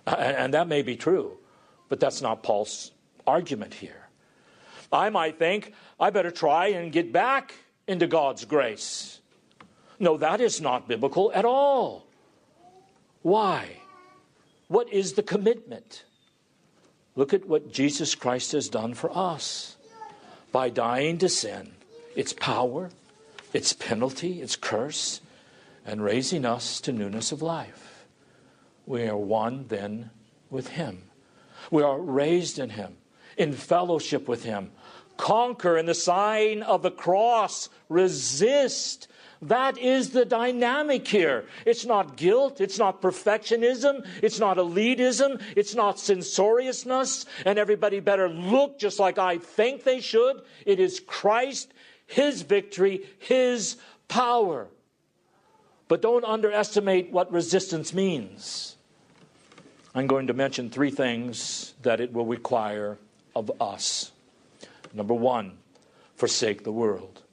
And 0.07 0.53
that 0.55 0.67
may 0.67 0.81
be 0.81 0.95
true, 0.95 1.37
but 1.89 1.99
that's 1.99 2.21
not 2.21 2.41
Paul's 2.41 2.91
argument 3.27 3.75
here. 3.75 4.07
I 4.91 5.09
might 5.09 5.37
think, 5.37 5.73
I 5.99 6.09
better 6.09 6.31
try 6.31 6.67
and 6.67 6.91
get 6.91 7.13
back 7.13 7.53
into 7.87 8.07
God's 8.07 8.45
grace. 8.45 9.19
No, 9.99 10.17
that 10.17 10.41
is 10.41 10.59
not 10.59 10.87
biblical 10.87 11.31
at 11.33 11.45
all. 11.45 12.07
Why? 13.21 13.77
What 14.67 14.91
is 14.91 15.13
the 15.13 15.23
commitment? 15.23 16.03
Look 17.15 17.33
at 17.33 17.47
what 17.47 17.71
Jesus 17.71 18.15
Christ 18.15 18.53
has 18.53 18.69
done 18.69 18.95
for 18.95 19.15
us. 19.15 19.77
By 20.51 20.69
dying 20.69 21.19
to 21.19 21.29
sin, 21.29 21.73
its 22.15 22.33
power, 22.33 22.89
its 23.53 23.73
penalty, 23.73 24.41
its 24.41 24.55
curse, 24.55 25.21
and 25.85 26.03
raising 26.03 26.45
us 26.45 26.79
to 26.81 26.91
newness 26.91 27.31
of 27.31 27.41
life. 27.41 28.05
We 28.85 29.07
are 29.07 29.17
one 29.17 29.65
then 29.67 30.11
with 30.49 30.69
Him. 30.69 31.03
We 31.69 31.83
are 31.83 31.99
raised 31.99 32.59
in 32.59 32.71
Him, 32.71 32.97
in 33.37 33.53
fellowship 33.53 34.27
with 34.27 34.43
Him, 34.43 34.71
conquer 35.17 35.77
in 35.77 35.85
the 35.85 35.93
sign 35.93 36.63
of 36.63 36.81
the 36.81 36.91
cross, 36.91 37.69
resist. 37.89 39.07
That 39.43 39.77
is 39.77 40.11
the 40.11 40.25
dynamic 40.25 41.07
here. 41.07 41.45
It's 41.65 41.85
not 41.85 42.15
guilt. 42.15 42.61
It's 42.61 42.77
not 42.77 43.01
perfectionism. 43.01 44.05
It's 44.21 44.39
not 44.39 44.57
elitism. 44.57 45.41
It's 45.55 45.73
not 45.73 45.97
censoriousness. 45.97 47.25
And 47.45 47.57
everybody 47.57 47.99
better 47.99 48.29
look 48.29 48.77
just 48.77 48.99
like 48.99 49.17
I 49.17 49.39
think 49.39 49.83
they 49.83 49.99
should. 49.99 50.41
It 50.65 50.79
is 50.79 50.99
Christ, 50.99 51.73
His 52.05 52.43
victory, 52.43 53.05
His 53.17 53.77
power. 54.07 54.67
But 55.91 56.01
don't 56.01 56.23
underestimate 56.23 57.11
what 57.11 57.33
resistance 57.33 57.93
means. 57.93 58.77
I'm 59.93 60.07
going 60.07 60.27
to 60.27 60.33
mention 60.33 60.69
three 60.69 60.89
things 60.89 61.73
that 61.81 61.99
it 61.99 62.13
will 62.13 62.25
require 62.25 62.97
of 63.35 63.51
us. 63.59 64.13
Number 64.93 65.13
one, 65.13 65.57
forsake 66.15 66.63
the 66.63 66.71
world. 66.71 67.23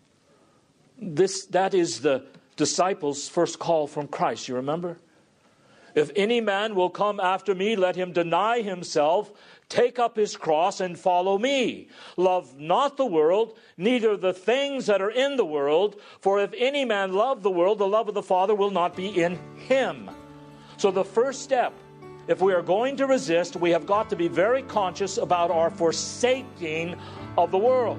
This, 1.01 1.47
that 1.47 1.73
is 1.73 2.01
the 2.01 2.27
disciples' 2.57 3.29
first 3.29 3.61
call 3.61 3.87
from 3.87 4.09
Christ, 4.09 4.49
you 4.49 4.57
remember? 4.57 4.99
If 5.95 6.11
any 6.17 6.41
man 6.41 6.75
will 6.75 6.91
come 6.91 7.21
after 7.21 7.55
me, 7.55 7.77
let 7.77 7.95
him 7.95 8.13
deny 8.13 8.63
himself, 8.63 9.31
take 9.69 9.99
up 9.99 10.17
his 10.17 10.37
cross, 10.37 10.81
and 10.81 10.99
follow 10.99 11.39
me. 11.39 11.89
Love 12.17 12.59
not 12.59 12.97
the 12.97 13.07
world, 13.07 13.59
neither 13.77 14.17
the 14.17 14.33
things 14.33 14.87
that 14.87 15.03
are 15.03 15.11
in 15.11 15.37
the 15.37 15.45
world, 15.45 16.01
for 16.21 16.41
if 16.41 16.53
any 16.57 16.85
man 16.85 17.13
love 17.13 17.43
the 17.43 17.51
world, 17.51 17.79
the 17.79 17.87
love 17.87 18.09
of 18.09 18.15
the 18.15 18.23
Father 18.23 18.55
will 18.55 18.71
not 18.71 18.97
be 18.97 19.23
in 19.23 19.39
him. 19.57 20.11
So 20.77 20.91
the 20.91 21.05
first 21.05 21.43
step 21.43 21.75
if 22.29 22.43
we 22.43 22.53
are 22.53 22.61
going 22.61 22.95
to 22.97 23.07
resist, 23.07 23.57
we 23.57 23.71
have 23.71 23.87
got 23.87 24.11
to 24.11 24.17
be 24.17 24.29
very 24.29 24.63
conscious 24.65 25.17
about 25.17 25.51
our 25.51 25.71
forsaking 25.71 26.95
of 27.39 27.51
the 27.51 27.57
world. 27.57 27.99